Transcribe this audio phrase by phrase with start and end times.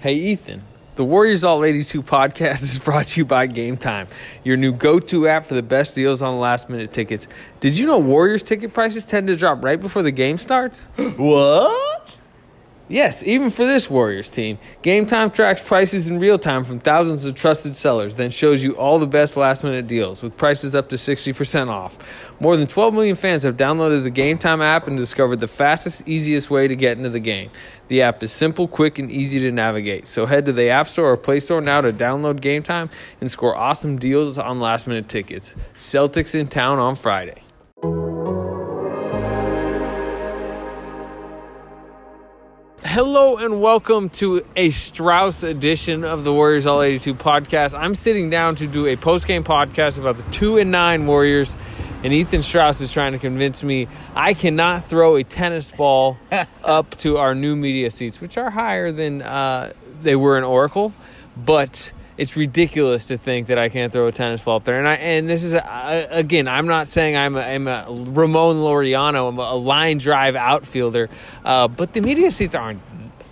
[0.00, 0.62] Hey, Ethan.
[0.94, 4.06] The Warriors All 82 podcast is brought to you by Game Time,
[4.44, 7.26] your new go to app for the best deals on last minute tickets.
[7.58, 10.82] Did you know Warriors ticket prices tend to drop right before the game starts?
[11.16, 11.97] What?
[12.90, 14.58] Yes, even for this Warriors team.
[14.80, 18.72] Game Time tracks prices in real time from thousands of trusted sellers, then shows you
[18.78, 21.98] all the best last minute deals with prices up to 60% off.
[22.40, 26.08] More than 12 million fans have downloaded the Game Time app and discovered the fastest,
[26.08, 27.50] easiest way to get into the game.
[27.88, 30.06] The app is simple, quick, and easy to navigate.
[30.06, 32.88] So head to the App Store or Play Store now to download Game Time
[33.20, 35.54] and score awesome deals on last minute tickets.
[35.74, 37.42] Celtics in town on Friday.
[42.90, 47.78] Hello and welcome to a Strauss edition of the Warriors All 82 podcast.
[47.78, 51.54] I'm sitting down to do a post game podcast about the 2 and 9 Warriors,
[52.02, 56.16] and Ethan Strauss is trying to convince me I cannot throw a tennis ball
[56.64, 60.94] up to our new media seats, which are higher than uh, they were in Oracle,
[61.36, 64.78] but it's ridiculous to think that I can't throw a tennis ball up there.
[64.78, 68.56] And I and this is a, again, I'm not saying I'm a, I'm a Ramon
[68.56, 71.08] Laureano, I'm a line drive outfielder,
[71.44, 72.82] uh, but the media seats aren't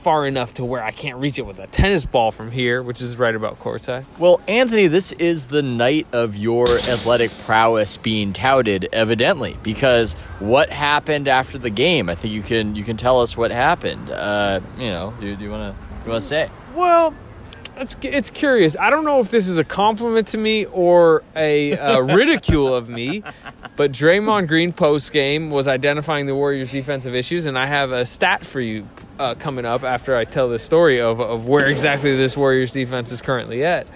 [0.07, 3.03] far enough to where I can't reach it with a tennis ball from here, which
[3.03, 4.05] is right about courtside.
[4.21, 10.71] Well, Anthony, this is the night of your athletic prowess being touted, evidently, because what
[10.71, 12.09] happened after the game?
[12.09, 14.09] I think you can you can tell us what happened.
[14.09, 16.51] Uh, you know, do, do you want to you want to say?
[16.77, 17.13] Well,
[17.77, 18.77] it's it's curious.
[18.79, 22.89] I don't know if this is a compliment to me or a uh, ridicule of
[22.89, 23.23] me,
[23.77, 28.07] but Draymond Green post game was identifying the Warriors' defensive issues, and I have a
[28.07, 28.89] stat for you
[29.19, 33.13] uh, coming up after I tell the story of of where exactly this Warriors defense
[33.13, 33.87] is currently at.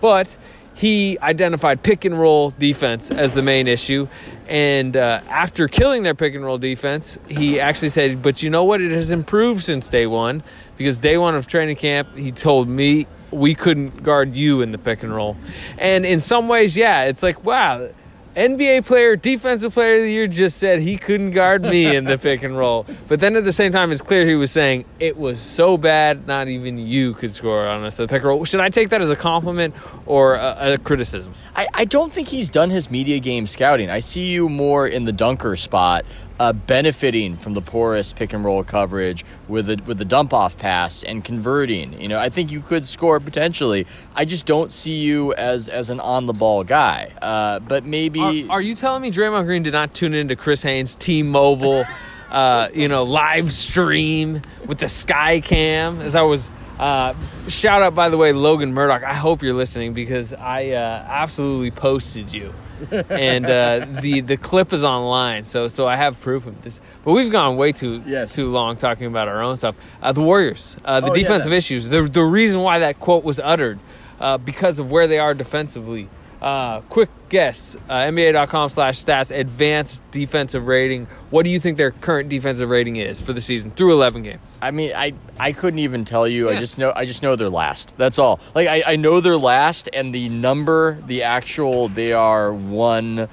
[0.00, 0.34] But
[0.74, 4.08] he identified pick and roll defense as the main issue.
[4.48, 8.64] And uh, after killing their pick and roll defense, he actually said, But you know
[8.64, 8.80] what?
[8.80, 10.42] It has improved since day one
[10.78, 14.78] because day one of training camp, he told me we couldn't guard you in the
[14.78, 15.36] pick and roll.
[15.78, 17.90] And in some ways, yeah, it's like, wow,
[18.36, 22.16] NBA player, defensive player of the year just said he couldn't guard me in the
[22.16, 22.86] pick and roll.
[23.08, 26.28] But then at the same time, it's clear he was saying it was so bad,
[26.28, 28.44] not even you could score on us the pick and roll.
[28.44, 29.74] Should I take that as a compliment
[30.06, 31.34] or a, a criticism?
[31.56, 33.90] I, I don't think he's done his media game scouting.
[33.90, 36.04] I see you more in the dunker spot,
[36.40, 40.56] uh, benefiting from the porous pick and roll coverage with the with the dump off
[40.56, 42.00] pass and converting.
[42.00, 43.86] You know, I think you could score potentially.
[44.14, 47.12] I just don't see you as as an on the ball guy.
[47.20, 50.62] Uh, but maybe Are, are you telling me Draymond Green did not tune into Chris
[50.62, 51.84] Haynes' T-Mobile,
[52.30, 56.50] uh, you know, live stream with the Sky Cam as I was.
[56.78, 57.12] Uh,
[57.48, 59.02] shout out, by the way, Logan Murdock.
[59.02, 62.54] I hope you're listening because I uh, absolutely posted you,
[63.10, 65.44] and uh, the the clip is online.
[65.44, 66.80] So so I have proof of this.
[67.04, 68.34] But we've gone way too Yes.
[68.34, 69.76] too long talking about our own stuff.
[70.02, 71.88] Uh, the Warriors, uh, the Oh, defensive that- issues.
[71.88, 73.78] The the reason why that quote was uttered
[74.20, 76.08] uh, because of where they are defensively.
[76.40, 81.06] Uh, quick guess: uh, NBA.com slash stats advanced defensive rating.
[81.30, 84.56] What do you think their current defensive rating is for the season through eleven games?
[84.62, 86.48] I mean, I I couldn't even tell you.
[86.48, 87.94] I just know I just know they're last.
[87.98, 88.40] That's all.
[88.54, 93.28] Like I, I know they're last, and the number, the actual, they are one.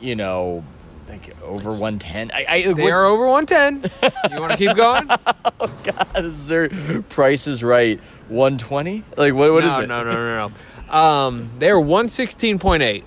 [0.00, 0.64] You know,
[1.08, 2.30] like over one ten.
[2.32, 3.90] I, I They are over one ten.
[4.30, 5.08] you want to keep going?
[5.64, 6.68] Oh God, is their
[7.02, 8.00] price is right?
[8.28, 9.04] One twenty?
[9.16, 9.52] Like what?
[9.52, 9.86] What is no, it?
[9.86, 10.54] No, no, no, no.
[10.92, 13.04] Um, they're one sixteen point eight.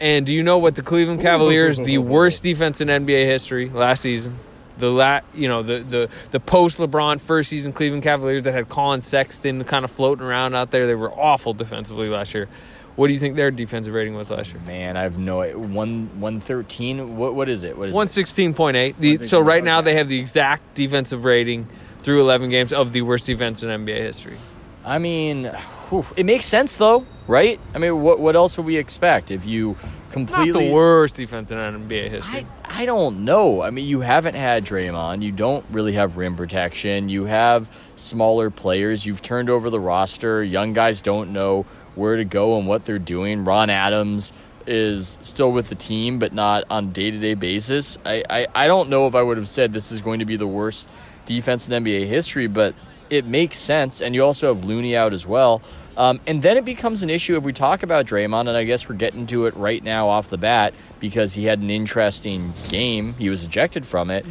[0.00, 4.02] And do you know what the Cleveland Cavaliers, the worst defense in NBA history last
[4.02, 4.38] season,
[4.76, 8.68] the la- you know the the the post LeBron first season Cleveland Cavaliers that had
[8.68, 12.48] Colin Sexton kind of floating around out there, they were awful defensively last year.
[12.94, 14.60] What do you think their defensive rating was last year?
[14.66, 17.16] Man, I have no one one thirteen.
[17.16, 17.78] What what is it?
[17.78, 18.98] What is One sixteen point eight.
[18.98, 21.68] The so right now they have the exact defensive rating
[22.02, 24.36] through eleven games of the worst defense in NBA history.
[24.84, 25.50] I mean,
[25.90, 27.60] whew, it makes sense though, right?
[27.74, 31.50] I mean, what what else would we expect if you Not completely the worst defense
[31.50, 32.46] in NBA history.
[32.64, 33.62] I, I don't know.
[33.62, 35.22] I mean, you haven't had Draymond.
[35.22, 37.08] You don't really have rim protection.
[37.08, 39.04] You have smaller players.
[39.04, 40.42] You've turned over the roster.
[40.42, 43.44] Young guys don't know where to go and what they're doing.
[43.44, 44.32] Ron Adams
[44.66, 47.98] is still with the team, but not on day to day basis.
[48.04, 50.36] I, I, I don't know if I would have said this is going to be
[50.36, 50.88] the worst
[51.26, 52.74] defense in NBA history, but
[53.10, 54.00] it makes sense.
[54.00, 55.62] And you also have Looney out as well.
[55.96, 58.88] Um, and then it becomes an issue if we talk about Draymond, and I guess
[58.88, 63.14] we're getting to it right now off the bat because he had an interesting game.
[63.18, 64.24] He was ejected from it.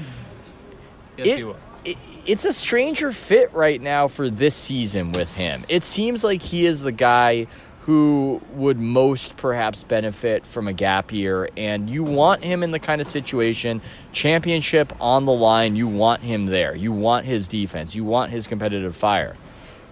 [1.17, 1.55] Yes, It- he will.
[1.83, 5.65] it- it's a stranger fit right now for this season with him.
[5.67, 7.47] It seems like he is the guy
[7.87, 12.79] who would most perhaps benefit from a gap year, and you want him in the
[12.79, 13.81] kind of situation,
[14.11, 16.75] championship on the line, you want him there.
[16.75, 19.37] You want his defense, you want his competitive fire.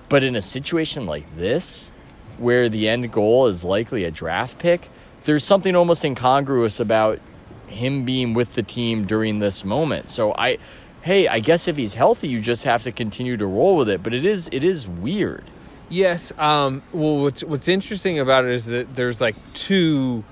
[0.10, 1.90] But in a situation like this,
[2.38, 4.90] where the end goal is likely a draft pick,
[5.24, 7.22] there's something almost incongruous about
[7.68, 10.10] him being with the team during this moment.
[10.10, 10.58] So I
[11.02, 14.04] hey, I guess if he's healthy, you just have to continue to roll with it,
[14.04, 15.46] but it is it is weird.
[15.90, 16.32] Yes.
[16.38, 20.24] Um, well, what's what's interesting about it is that there's like two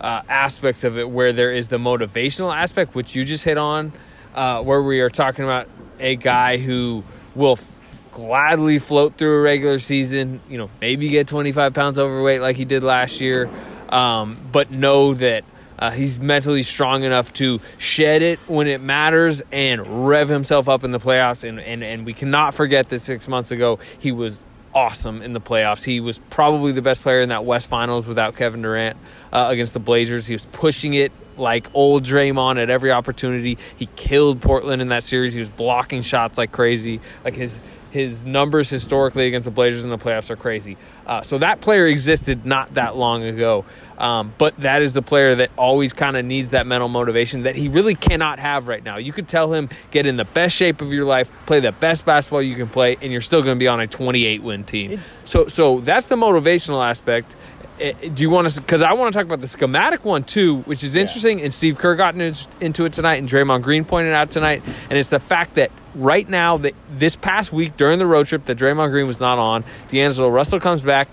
[0.00, 3.92] uh, aspects of it where there is the motivational aspect, which you just hit on,
[4.34, 5.68] uh, where we are talking about
[5.98, 7.04] a guy who
[7.34, 12.40] will f- gladly float through a regular season, you know, maybe get 25 pounds overweight
[12.40, 13.50] like he did last year,
[13.88, 15.44] um, but know that
[15.78, 20.84] uh, he's mentally strong enough to shed it when it matters and rev himself up
[20.84, 21.46] in the playoffs.
[21.48, 25.40] And, and, and we cannot forget that six months ago he was awesome in the
[25.40, 25.84] playoffs.
[25.84, 28.96] He was probably the best player in that West Finals without Kevin Durant
[29.32, 30.26] uh, against the Blazers.
[30.26, 33.58] He was pushing it like old Draymond at every opportunity.
[33.76, 35.32] He killed Portland in that series.
[35.32, 37.00] He was blocking shots like crazy.
[37.24, 37.58] Like his
[37.90, 40.76] his numbers historically against the Blazers in the playoffs are crazy.
[41.06, 43.64] Uh, so that player existed not that long ago,
[43.98, 47.56] um, but that is the player that always kind of needs that mental motivation that
[47.56, 48.96] he really cannot have right now.
[48.96, 52.04] You could tell him get in the best shape of your life, play the best
[52.04, 55.00] basketball you can play, and you're still going to be on a 28 win team.
[55.24, 57.34] So so that's the motivational aspect.
[57.80, 58.60] Eh, do you want to?
[58.60, 61.40] Because I want to talk about the schematic one too, which is interesting.
[61.40, 64.62] And Steve Kerr got into it tonight, and Draymond Green pointed out tonight.
[64.90, 68.44] And it's the fact that right now, that this past week during the road trip,
[68.44, 69.64] that Draymond Green was not on.
[69.88, 71.08] D'Angelo Russell comes back.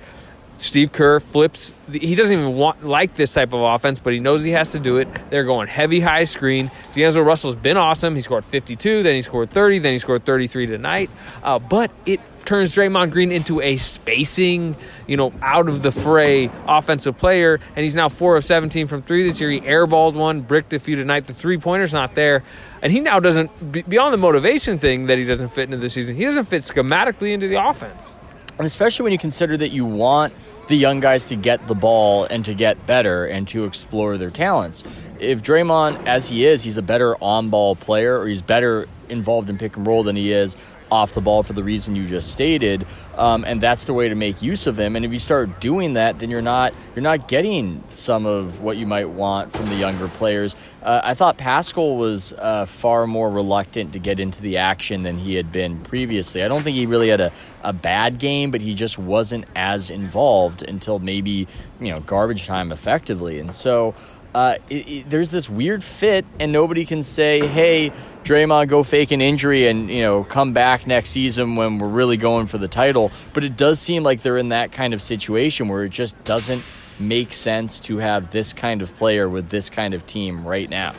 [0.59, 1.71] Steve Kerr flips.
[1.91, 4.79] He doesn't even want like this type of offense, but he knows he has to
[4.79, 5.07] do it.
[5.29, 6.71] They're going heavy high screen.
[6.93, 8.15] D'Angelo Russell's been awesome.
[8.15, 11.11] He scored 52, then he scored 30, then he scored 33 tonight.
[11.43, 16.49] Uh, but it turns Draymond Green into a spacing, you know, out of the fray
[16.65, 19.51] offensive player, and he's now four of 17 from three this year.
[19.51, 21.25] He airballed one, bricked a few tonight.
[21.25, 22.43] The three pointer's not there,
[22.81, 23.51] and he now doesn't.
[23.89, 27.33] Beyond the motivation thing that he doesn't fit into the season, he doesn't fit schematically
[27.33, 28.09] into the offense.
[28.57, 30.33] And especially when you consider that you want
[30.67, 34.31] the young guys to get the ball and to get better and to explore their
[34.31, 34.83] talents.
[35.19, 39.49] If Draymond, as he is, he's a better on ball player or he's better involved
[39.49, 40.57] in pick and roll than he is
[40.91, 42.85] off the ball for the reason you just stated,
[43.15, 44.95] um, and that's the way to make use of him.
[44.95, 48.77] And if you start doing that, then you're not you're not getting some of what
[48.77, 50.55] you might want from the younger players.
[50.81, 55.17] Uh, I thought Paschall was uh, far more reluctant to get into the action than
[55.17, 56.43] he had been previously.
[56.43, 57.31] I don't think he really had a,
[57.63, 61.47] a bad game, but he just wasn't as involved until maybe
[61.81, 63.95] you know garbage time effectively, and so.
[64.35, 67.91] Uh, it, it, there's this weird fit, and nobody can say, "Hey,
[68.27, 72.17] Draymond, go fake an injury and you know come back next season when we're really
[72.17, 75.69] going for the title." But it does seem like they're in that kind of situation
[75.69, 76.63] where it just doesn't
[76.99, 80.93] make sense to have this kind of player with this kind of team right now.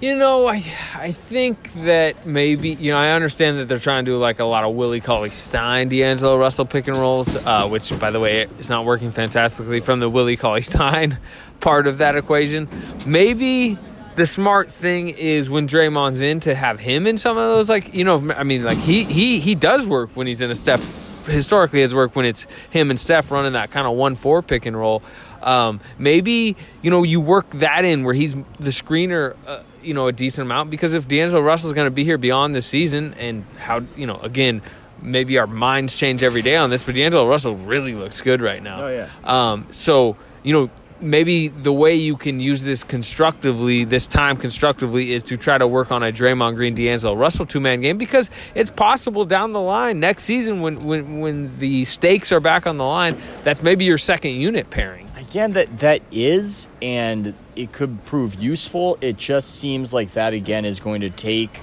[0.00, 0.62] You know, I
[0.94, 4.44] I think that maybe you know I understand that they're trying to do like a
[4.44, 8.46] lot of Willie Cauley Stein, D'Angelo Russell pick and rolls, uh, which by the way
[8.60, 11.18] is not working fantastically from the Willie Cauley Stein
[11.58, 12.68] part of that equation.
[13.06, 13.76] Maybe
[14.18, 17.94] the smart thing is when Draymond's in to have him in some of those like
[17.94, 20.84] you know I mean like he he he does work when he's in a Steph
[21.24, 24.66] historically has worked when it's him and Steph running that kind of one four pick
[24.66, 25.02] and roll.
[25.40, 30.08] Um, maybe you know you work that in where he's the screener, uh, you know,
[30.08, 33.14] a decent amount because if D'Angelo Russell is going to be here beyond this season
[33.14, 34.62] and how you know again
[35.00, 38.60] maybe our minds change every day on this, but D'Angelo Russell really looks good right
[38.60, 38.86] now.
[38.86, 39.08] Oh yeah.
[39.22, 45.12] Um, so you know maybe the way you can use this constructively, this time constructively,
[45.12, 48.30] is to try to work on a Draymond Green, D'Angelo Russell two man game because
[48.54, 52.76] it's possible down the line next season when, when when the stakes are back on
[52.76, 55.08] the line, that's maybe your second unit pairing.
[55.16, 58.98] Again, that that is, and it could prove useful.
[59.00, 61.62] It just seems like that again is going to take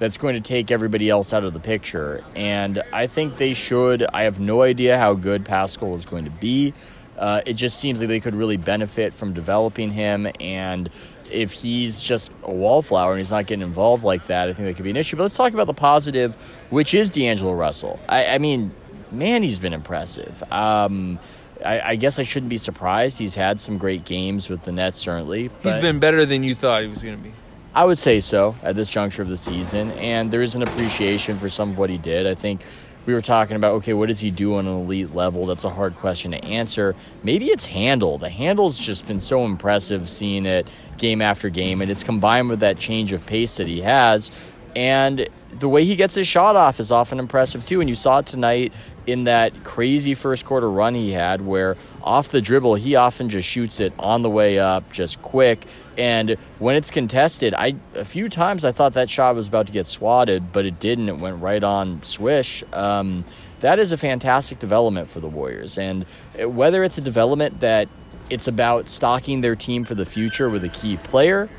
[0.00, 2.24] that's going to take everybody else out of the picture.
[2.34, 4.02] And I think they should.
[4.02, 6.72] I have no idea how good Paschall is going to be.
[7.20, 10.26] Uh, it just seems like they could really benefit from developing him.
[10.40, 10.88] And
[11.30, 14.74] if he's just a wallflower and he's not getting involved like that, I think that
[14.74, 15.16] could be an issue.
[15.16, 16.34] But let's talk about the positive,
[16.70, 18.00] which is D'Angelo Russell.
[18.08, 18.72] I, I mean,
[19.12, 20.42] man, he's been impressive.
[20.50, 21.18] Um,
[21.64, 23.18] I, I, guess I shouldn't be surprised.
[23.18, 25.50] He's had some great games with the Nets, certainly.
[25.62, 27.34] He's been better than you thought he was going to be.
[27.74, 31.38] I would say so at this juncture of the season, and there is an appreciation
[31.38, 32.26] for some of what he did.
[32.26, 32.62] I think
[33.06, 35.46] we were talking about okay, what does he do on an elite level?
[35.46, 36.94] That's a hard question to answer.
[37.22, 38.18] Maybe it's handle.
[38.18, 42.60] The handle's just been so impressive seeing it game after game, and it's combined with
[42.60, 44.30] that change of pace that he has.
[44.76, 47.80] And the way he gets his shot off is often impressive too.
[47.80, 48.72] And you saw it tonight
[49.06, 53.48] in that crazy first quarter run he had, where off the dribble he often just
[53.48, 55.66] shoots it on the way up, just quick.
[55.98, 59.72] And when it's contested, I a few times I thought that shot was about to
[59.72, 61.08] get swatted, but it didn't.
[61.08, 62.62] It went right on swish.
[62.72, 63.24] Um,
[63.60, 66.04] that is a fantastic development for the Warriors, and
[66.38, 67.88] whether it's a development that
[68.30, 71.50] it's about stocking their team for the future with a key player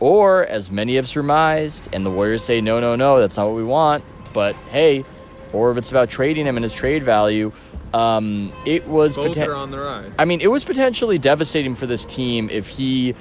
[0.00, 3.56] or, as many have surmised, and the Warriors say, no, no, no, that's not what
[3.56, 5.04] we want, but hey,
[5.52, 7.52] or if it's about trading him and his trade value,
[7.94, 9.16] um, it was.
[9.16, 10.12] Both poten- are on the rise.
[10.18, 13.14] I mean, it was potentially devastating for this team if he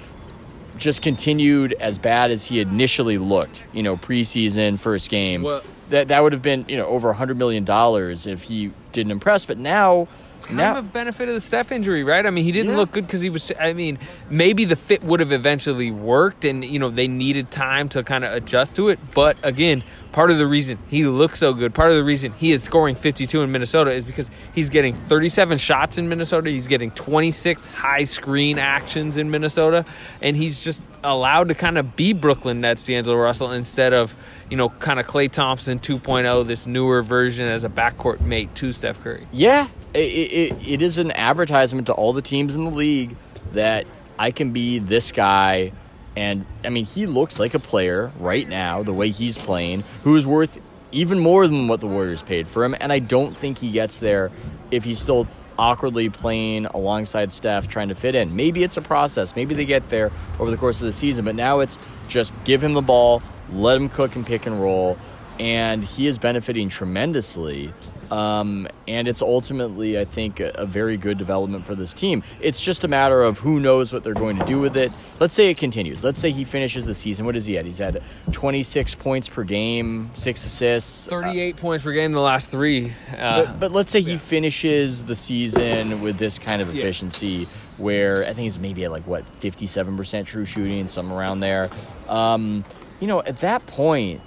[0.77, 3.63] just continued as bad as he initially looked.
[3.73, 5.43] You know, preseason first game.
[5.43, 8.71] Well, that that would have been you know over a hundred million dollars if he
[8.97, 9.45] didn't impress.
[9.45, 10.07] But now
[10.47, 12.25] kind now, of a benefit of the Steph injury, right?
[12.25, 12.77] I mean, he didn't yeah.
[12.77, 13.51] look good because he was.
[13.59, 13.99] I mean,
[14.29, 18.23] maybe the fit would have eventually worked, and you know they needed time to kind
[18.23, 18.99] of adjust to it.
[19.13, 22.51] But again, part of the reason he looks so good, part of the reason he
[22.51, 26.49] is scoring 52 in Minnesota is because he's getting 37 shots in Minnesota.
[26.49, 29.85] He's getting 26 high screen actions in Minnesota,
[30.21, 34.15] and he's just allowed to kind of be Brooklyn Nets D'Angelo Russell instead of
[34.49, 38.71] you know kind of Klay Thompson 2.0, this newer version as a backcourt mate to
[38.87, 39.27] Steph Curry.
[39.33, 43.17] Yeah, it, it, it is an advertisement to all the teams in the league
[43.51, 43.85] that
[44.17, 45.73] I can be this guy.
[46.15, 50.15] And I mean, he looks like a player right now, the way he's playing, who
[50.15, 50.57] is worth
[50.93, 52.75] even more than what the Warriors paid for him.
[52.79, 54.31] And I don't think he gets there
[54.71, 55.27] if he's still
[55.59, 58.37] awkwardly playing alongside Steph trying to fit in.
[58.37, 59.35] Maybe it's a process.
[59.35, 61.25] Maybe they get there over the course of the season.
[61.25, 61.77] But now it's
[62.07, 64.97] just give him the ball, let him cook and pick and roll.
[65.39, 67.73] And he is benefiting tremendously
[68.11, 72.23] um, and it's ultimately, I think, a, a, very good development for this team.
[72.39, 74.91] It's just a matter of who knows what they're going to do with it.
[75.19, 76.03] Let's say it continues.
[76.03, 77.25] Let's say he finishes the season.
[77.25, 77.65] What is he at?
[77.65, 82.49] He's had 26 points per game, six assists, 38 uh, points per game the last
[82.49, 82.93] three.
[83.17, 84.17] Uh, but, but, let's say he yeah.
[84.17, 87.27] finishes the season with this kind of efficiency.
[87.27, 87.45] Yeah.
[87.77, 91.69] Where I think he's maybe at like what 57% true shooting, some around there.
[92.07, 92.65] Um,
[92.99, 94.21] you know, at that point,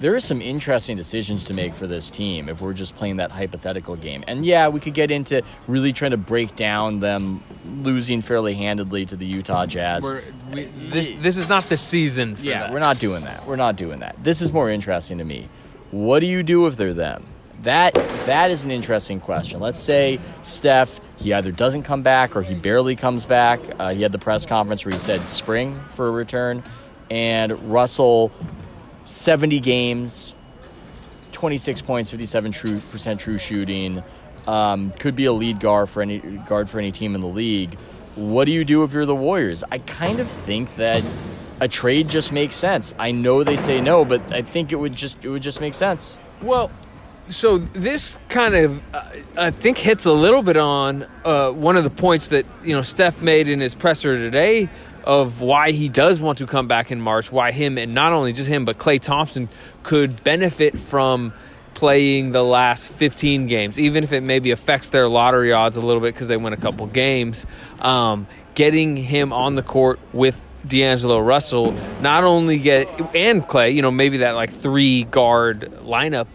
[0.00, 3.30] there are some interesting decisions to make for this team if we're just playing that
[3.30, 4.22] hypothetical game.
[4.28, 9.06] And yeah, we could get into really trying to break down them losing fairly handedly
[9.06, 10.08] to the Utah Jazz.
[10.52, 12.72] We, this this is not the season yeah, that.
[12.72, 13.44] we're not doing that.
[13.46, 14.16] We're not doing that.
[14.22, 15.48] This is more interesting to me.
[15.90, 17.26] What do you do if they're them?
[17.62, 17.94] That
[18.26, 19.58] that is an interesting question.
[19.58, 23.58] Let's say Steph, he either doesn't come back or he barely comes back.
[23.80, 26.62] Uh, he had the press conference where he said spring for a return,
[27.10, 28.30] and Russell
[29.08, 30.34] 70 games,
[31.32, 34.02] 26 points, 57 true percent true shooting.
[34.46, 37.74] Um, could be a lead guard for any guard for any team in the league.
[38.14, 39.64] What do you do if you're the Warriors?
[39.70, 41.02] I kind of think that
[41.60, 42.94] a trade just makes sense.
[42.98, 45.74] I know they say no, but I think it would just it would just make
[45.74, 46.18] sense.
[46.42, 46.70] Well,
[47.28, 51.84] so this kind of uh, I think hits a little bit on uh, one of
[51.84, 54.68] the points that you know Steph made in his presser today
[55.08, 58.34] of why he does want to come back in March, why him and not only
[58.34, 59.48] just him, but Klay Thompson
[59.82, 61.32] could benefit from
[61.72, 66.02] playing the last 15 games, even if it maybe affects their lottery odds a little
[66.02, 67.46] bit because they win a couple games.
[67.80, 71.72] Um, getting him on the court with D'Angelo Russell,
[72.02, 76.28] not only get and Klay, you know, maybe that like three guard lineup.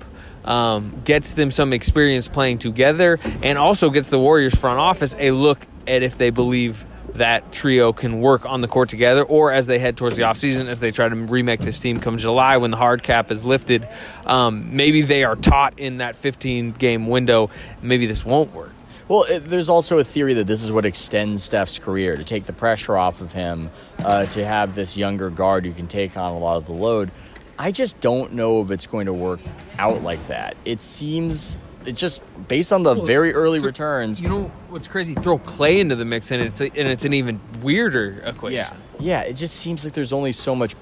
[0.45, 5.31] Um, gets them some experience playing together and also gets the Warriors front office a
[5.31, 9.65] look at if they believe that trio can work on the court together or as
[9.65, 12.71] they head towards the offseason as they try to remake this team come July when
[12.71, 13.87] the hard cap is lifted.
[14.25, 17.49] Um, maybe they are taught in that 15 game window,
[17.81, 18.71] maybe this won't work.
[19.07, 22.45] Well, it, there's also a theory that this is what extends Steph's career to take
[22.45, 26.31] the pressure off of him, uh, to have this younger guard who can take on
[26.31, 27.11] a lot of the load.
[27.59, 29.41] I just don't know if it's going to work
[29.77, 30.55] out like that.
[30.65, 34.21] It seems it just based on the well, very early th- returns.
[34.21, 35.13] You know what's crazy?
[35.15, 38.55] Throw Klay into the mix, and it's a, and it's an even weirder equation.
[38.55, 39.21] Yeah, yeah.
[39.21, 40.75] It just seems like there's only so much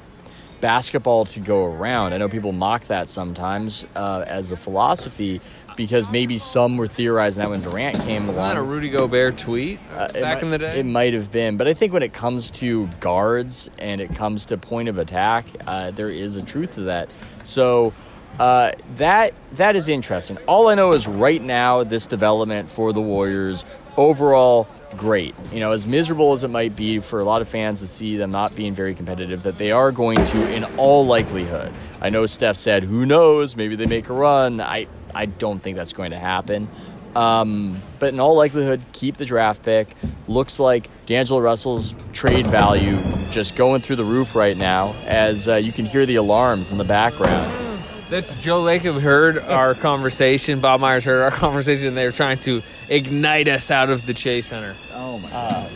[0.61, 2.13] basketball to go around.
[2.13, 5.41] I know people mock that sometimes uh, as a philosophy
[5.75, 8.49] because maybe some were theorizing that when Durant came Was along.
[8.49, 10.79] that a Rudy Gobert tweet uh, back might, in the day?
[10.79, 14.45] It might have been, but I think when it comes to guards and it comes
[14.47, 17.09] to point of attack, uh, there is a truth to that.
[17.43, 17.93] So
[18.39, 20.37] uh, that that is interesting.
[20.47, 23.65] All I know is right now this development for the Warriors
[23.97, 25.35] overall great.
[25.51, 28.17] You know, as miserable as it might be for a lot of fans to see
[28.17, 31.71] them not being very competitive, that they are going to, in all likelihood.
[32.01, 33.55] I know Steph said, "Who knows?
[33.55, 36.67] Maybe they make a run." I I don't think that's going to happen.
[37.15, 39.95] Um, but in all likelihood, keep the draft pick.
[40.27, 45.55] Looks like D'Angelo Russell's trade value just going through the roof right now, as uh,
[45.55, 47.60] you can hear the alarms in the background.
[48.11, 50.59] That's Joe Lacob heard our conversation.
[50.59, 51.95] Bob Myers heard our conversation.
[51.95, 54.75] They were trying to ignite us out of the Chase Center.
[54.93, 55.69] Oh my Uh,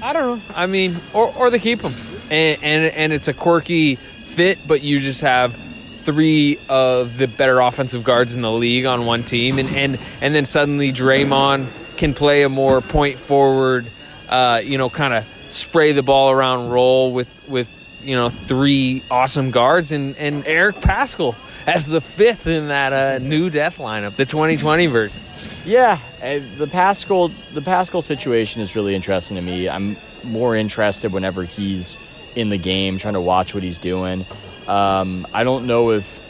[0.00, 0.54] I don't know.
[0.54, 1.92] I mean, or or they keep them,
[2.30, 5.58] and and and it's a quirky fit, but you just have
[5.96, 10.36] three of the better offensive guards in the league on one team, and and and
[10.36, 13.90] then suddenly Draymond can play a more point forward,
[14.28, 19.02] uh, you know, kind of spray the ball around role with with you know three
[19.10, 21.34] awesome guards, and and Eric Paschall
[21.66, 25.22] as the fifth in that uh, new death lineup, the 2020 version.
[25.64, 29.68] Yeah, uh, the Paschall the Paschall situation is really interesting to me.
[29.68, 31.98] I'm more interested whenever he's
[32.34, 34.26] in the game, trying to watch what he's doing.
[34.68, 36.20] Um, I don't know if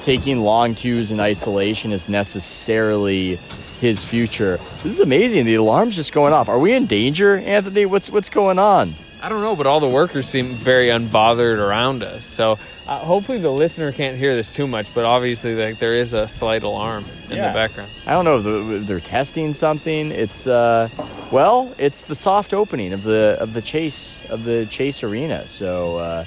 [0.00, 3.38] taking long twos in isolation is necessarily
[3.80, 4.60] his future.
[4.82, 5.46] This is amazing.
[5.46, 6.48] The alarm's just going off.
[6.48, 7.86] Are we in danger, Anthony?
[7.86, 8.94] What's what's going on?
[9.22, 12.24] I don't know, but all the workers seem very unbothered around us.
[12.24, 16.14] So uh, hopefully the listener can't hear this too much, but obviously like, there is
[16.14, 17.48] a slight alarm in Yeah.
[17.48, 17.90] the background.
[18.06, 20.10] I don't know if the- if they're testing something.
[20.10, 20.88] It's uh,
[21.30, 25.46] well, it's the soft opening of the of the chase of the chase arena.
[25.46, 26.24] So uh,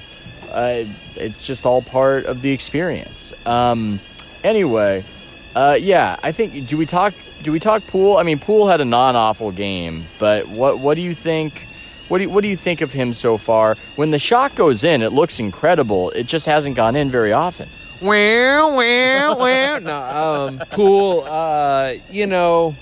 [0.52, 0.84] uh,
[1.16, 3.32] it's just all part of the experience.
[3.44, 3.98] Um,
[4.44, 5.04] anyway,
[5.56, 8.18] uh, yeah, I think do we talk do we talk Poole?
[8.18, 11.66] I mean, Poole had a non awful game, but what what do you think?
[12.08, 13.76] What do you, what do you think of him so far?
[13.96, 16.10] When the shot goes in, it looks incredible.
[16.10, 17.68] It just hasn't gone in very often.
[18.00, 19.80] Well, well, well.
[19.80, 22.76] No, um, Poole, uh, you know,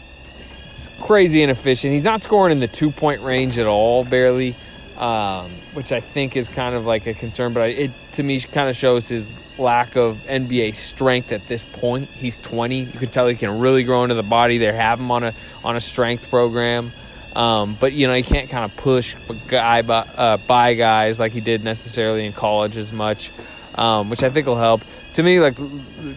[0.75, 1.93] it's crazy inefficient.
[1.93, 4.57] He's not scoring in the two point range at all, barely,
[4.97, 7.52] um, which I think is kind of like a concern.
[7.52, 11.64] But I, it to me kind of shows his lack of NBA strength at this
[11.73, 12.11] point.
[12.12, 12.81] He's 20.
[12.81, 14.59] You can tell he can really grow into the body.
[14.59, 16.93] They have him on a on a strength program.
[17.34, 21.32] Um, but you know he can't kind of push guy by, uh, by guys like
[21.32, 23.32] he did necessarily in college as much,
[23.74, 24.84] um, which I think will help.
[25.14, 25.58] To me, like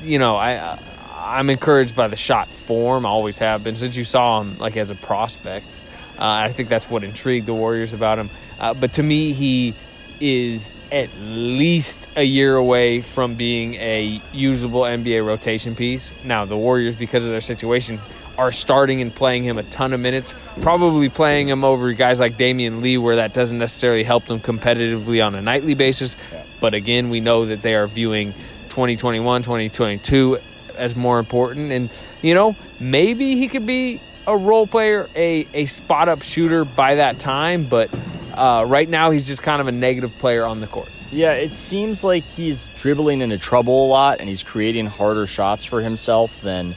[0.04, 0.78] you know, I
[1.26, 3.06] I'm encouraged by the shot form.
[3.06, 5.82] I always have been since you saw him like as a prospect.
[6.18, 8.30] Uh, I think that's what intrigued the Warriors about him.
[8.60, 9.76] Uh, but to me, he
[10.20, 16.14] is at least a year away from being a usable NBA rotation piece.
[16.24, 18.00] Now, the Warriors, because of their situation,
[18.38, 22.38] are starting and playing him a ton of minutes, probably playing him over guys like
[22.38, 26.16] Damion Lee, where that doesn't necessarily help them competitively on a nightly basis.
[26.60, 28.34] But again, we know that they are viewing
[28.70, 30.40] 2021, 2022
[30.76, 31.72] as more important.
[31.72, 36.66] And, you know, maybe he could be a role player, a, a spot up shooter
[36.66, 37.90] by that time, but
[38.34, 40.90] uh, right now he's just kind of a negative player on the court.
[41.12, 45.64] Yeah, it seems like he's dribbling into trouble a lot, and he's creating harder shots
[45.64, 46.76] for himself than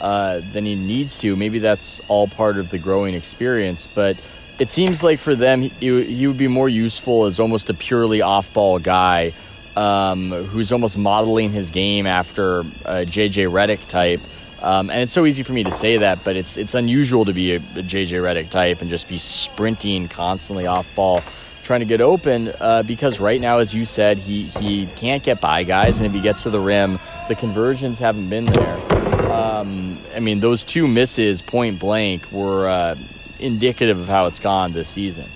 [0.00, 1.36] uh, than he needs to.
[1.36, 4.16] Maybe that's all part of the growing experience, but
[4.58, 8.22] it seems like for them, he, he would be more useful as almost a purely
[8.22, 9.34] off-ball guy
[9.76, 14.20] um, who's almost modeling his game after a JJ Redick type.
[14.62, 17.34] Um, and it's so easy for me to say that, but it's it's unusual to
[17.34, 21.22] be a, a JJ Redick type and just be sprinting constantly off ball,
[21.62, 22.52] trying to get open.
[22.58, 26.14] Uh, because right now, as you said, he he can't get by guys, and if
[26.14, 28.95] he gets to the rim, the conversions haven't been there.
[29.36, 32.94] Um, I mean, those two misses point blank were uh,
[33.38, 35.30] indicative of how it's gone this season.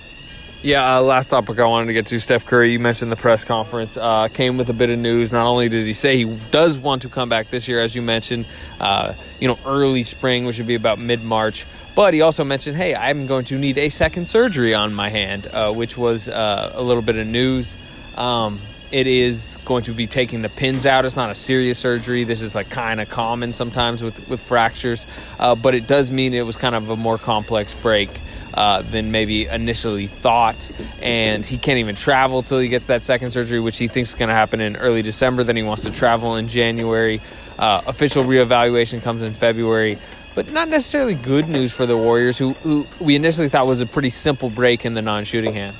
[0.63, 2.73] Yeah, uh, last topic I wanted to get to Steph Curry.
[2.73, 3.97] You mentioned the press conference.
[3.97, 5.31] Uh, came with a bit of news.
[5.31, 8.03] Not only did he say he does want to come back this year, as you
[8.03, 8.45] mentioned,
[8.79, 12.77] uh, you know, early spring, which would be about mid March, but he also mentioned,
[12.77, 16.73] hey, I'm going to need a second surgery on my hand, uh, which was uh,
[16.75, 17.75] a little bit of news.
[18.13, 18.61] Um,
[18.91, 21.05] it is going to be taking the pins out.
[21.05, 22.23] It's not a serious surgery.
[22.23, 25.07] This is like kind of common sometimes with with fractures,
[25.39, 28.21] uh, but it does mean it was kind of a more complex break
[28.53, 30.69] uh, than maybe initially thought.
[31.01, 34.15] And he can't even travel till he gets that second surgery, which he thinks is
[34.15, 35.43] going to happen in early December.
[35.43, 37.21] Then he wants to travel in January.
[37.57, 39.97] Uh, official reevaluation comes in February.
[40.33, 43.85] But not necessarily good news for the Warriors, who, who we initially thought was a
[43.85, 45.75] pretty simple break in the non-shooting hand.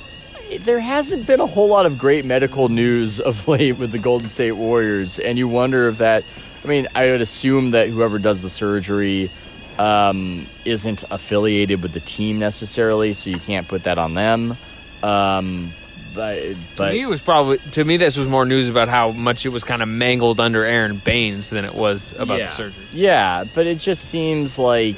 [0.59, 4.27] There hasn't been a whole lot of great medical news of late with the Golden
[4.27, 6.23] State Warriors, and you wonder if that.
[6.63, 9.31] I mean, I would assume that whoever does the surgery
[9.79, 14.57] um, isn't affiliated with the team necessarily, so you can't put that on them.
[15.01, 15.73] Um,
[16.13, 16.39] but
[16.75, 19.49] To me, it was probably to me this was more news about how much it
[19.49, 22.45] was kind of mangled under Aaron Baynes than it was about yeah.
[22.45, 22.85] the surgery.
[22.91, 24.97] Yeah, but it just seems like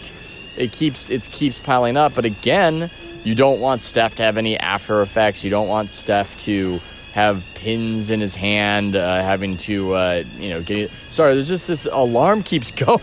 [0.57, 2.13] it keeps it keeps piling up.
[2.15, 2.89] But again,
[3.23, 5.43] you don't want Steph to have any after effects.
[5.43, 6.79] You don't want Steph to
[7.13, 10.91] have pins in his hand, uh, having to uh, you know get.
[11.07, 13.01] Sorry, there's just this alarm keeps going.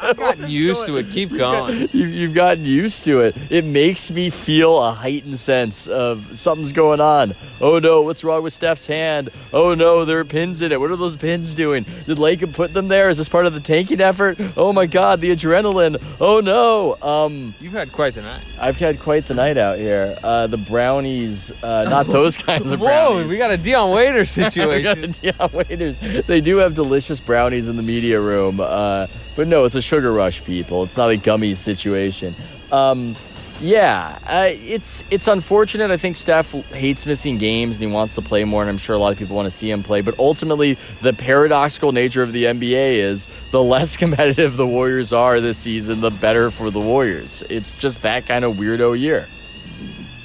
[0.00, 1.10] I've gotten used to it.
[1.10, 1.90] Keep going.
[1.92, 3.36] You've, you've gotten used to it.
[3.50, 7.34] It makes me feel a heightened sense of something's going on.
[7.60, 9.28] Oh no, what's wrong with Steph's hand?
[9.52, 10.80] Oh no, there are pins in it.
[10.80, 11.84] What are those pins doing?
[12.06, 13.10] Did Lakin put them there?
[13.10, 14.38] Is this part of the tanking effort?
[14.56, 16.02] Oh my god, the adrenaline.
[16.20, 16.96] Oh no.
[17.02, 18.44] Um, You've had quite the night.
[18.58, 20.18] I've had quite the night out here.
[20.22, 23.24] Uh, the brownies, uh, not those kinds of brownies.
[23.24, 25.04] Whoa, we got a Dion Waiter We got situation.
[25.04, 25.98] a Dion Waiters.
[26.26, 30.12] They do have delicious brownies in the media room, uh, but no, it's a sugar
[30.12, 30.82] rush, people.
[30.84, 32.34] It's not a gummy situation.
[32.72, 33.14] Um,
[33.60, 35.90] yeah, uh, it's it's unfortunate.
[35.90, 38.94] I think Steph hates missing games and he wants to play more, and I'm sure
[38.94, 40.00] a lot of people want to see him play.
[40.00, 45.40] But ultimately, the paradoxical nature of the NBA is the less competitive the Warriors are
[45.40, 47.42] this season, the better for the Warriors.
[47.48, 49.28] It's just that kind of weirdo year.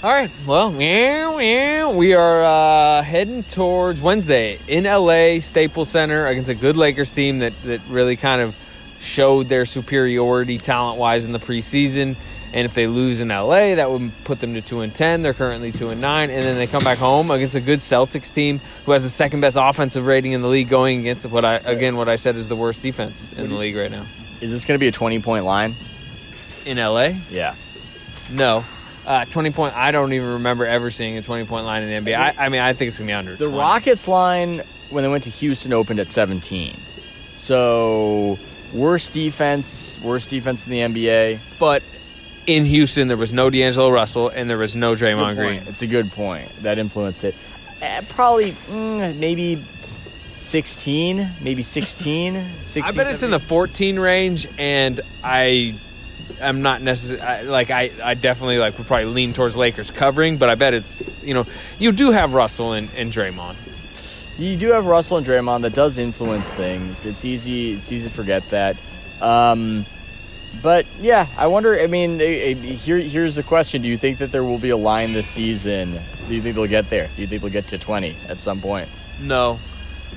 [0.03, 0.29] All right.
[0.45, 7.09] Well, we are uh, heading towards Wednesday in LA, Staples Center, against a good Lakers
[7.09, 8.53] team that, that really kind of
[8.99, 12.17] showed their superiority talent wise in the preseason.
[12.51, 15.21] And if they lose in LA, that would put them to two and ten.
[15.21, 18.29] They're currently two and nine, and then they come back home against a good Celtics
[18.29, 21.55] team who has the second best offensive rating in the league, going against what I
[21.55, 24.05] again what I said is the worst defense in the league right now.
[24.41, 25.77] Is this going to be a 20 point line?
[26.65, 27.55] In LA, Yeah.
[28.29, 28.65] no.
[29.05, 32.11] Uh, 20 point, I don't even remember ever seeing a 20 point line in the
[32.11, 32.17] NBA.
[32.17, 33.57] I, I mean, I think it's going to be under The 20.
[33.57, 36.79] Rockets line when they went to Houston opened at 17.
[37.35, 38.37] So
[38.71, 41.39] worst defense, worst defense in the NBA.
[41.59, 41.83] But
[42.45, 45.67] in Houston, there was no D'Angelo Russell and there was no Draymond Green.
[45.67, 46.49] It's a good point.
[46.63, 47.35] That influenced it.
[47.81, 49.63] Uh, probably mm, maybe
[50.35, 52.51] 16, maybe 16.
[52.61, 55.75] 16 I bet it's in the 14 range, and I
[56.39, 60.49] am not necessarily like I, I definitely like would probably lean towards Lakers covering, but
[60.49, 61.45] I bet it's you know
[61.79, 63.55] you do have Russell and, and Draymond.
[64.37, 67.05] You do have Russell and Draymond that does influence things.
[67.05, 67.73] It's easy.
[67.73, 68.79] It's easy to forget that.
[69.21, 69.85] Um,
[70.61, 71.79] but yeah, I wonder.
[71.79, 74.69] I mean, eh, eh, here here's the question: Do you think that there will be
[74.69, 76.03] a line this season?
[76.27, 77.09] Do you think they'll get there?
[77.15, 78.89] Do you think they'll get to twenty at some point?
[79.19, 79.59] No,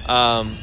[0.06, 0.58] um,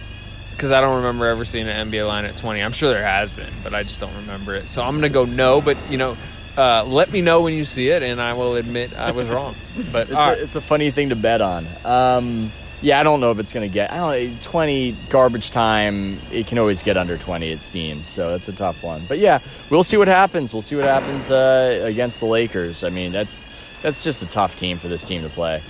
[0.64, 2.62] because I don't remember ever seeing an NBA line at 20.
[2.64, 4.70] I'm sure there has been, but I just don't remember it.
[4.70, 5.60] So I'm gonna go no.
[5.60, 6.16] But you know.
[6.56, 9.56] Uh, let me know when you see it, and I will admit I was wrong.
[9.92, 10.38] But It's, a, right.
[10.38, 11.68] it's a funny thing to bet on.
[11.84, 13.92] Um, yeah, I don't know if it's going to get.
[13.92, 14.38] I don't know.
[14.40, 16.22] Twenty garbage time.
[16.32, 17.52] It can always get under twenty.
[17.52, 18.30] It seems so.
[18.30, 19.06] That's a tough one.
[19.08, 19.40] But yeah,
[19.72, 20.54] we'll see what happens.
[20.54, 22.84] We'll see what happens uh, against the Lakers.
[22.84, 23.48] I mean, that's
[23.82, 25.64] that's just a tough team for this team to play.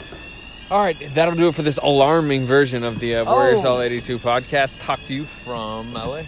[0.71, 3.77] All right, that'll do it for this alarming version of the uh, Warriors Oh.
[3.77, 4.83] L82 podcast.
[4.83, 6.23] Talk to you from LA.